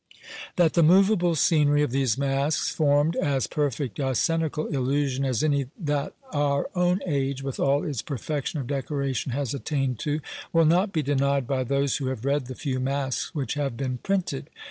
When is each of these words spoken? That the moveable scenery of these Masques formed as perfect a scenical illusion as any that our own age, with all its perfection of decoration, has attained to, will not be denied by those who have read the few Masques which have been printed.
That 0.55 0.73
the 0.73 0.81
moveable 0.81 1.35
scenery 1.35 1.83
of 1.83 1.91
these 1.91 2.17
Masques 2.17 2.71
formed 2.71 3.15
as 3.17 3.45
perfect 3.45 3.99
a 3.99 4.15
scenical 4.15 4.65
illusion 4.65 5.23
as 5.23 5.43
any 5.43 5.67
that 5.79 6.13
our 6.33 6.67
own 6.73 7.01
age, 7.05 7.43
with 7.43 7.59
all 7.59 7.83
its 7.83 8.01
perfection 8.01 8.59
of 8.59 8.65
decoration, 8.65 9.31
has 9.33 9.53
attained 9.53 9.99
to, 9.99 10.19
will 10.51 10.65
not 10.65 10.91
be 10.91 11.03
denied 11.03 11.45
by 11.45 11.63
those 11.63 11.97
who 11.97 12.07
have 12.07 12.25
read 12.25 12.47
the 12.47 12.55
few 12.55 12.79
Masques 12.79 13.35
which 13.35 13.53
have 13.53 13.77
been 13.77 13.99
printed. 13.99 14.49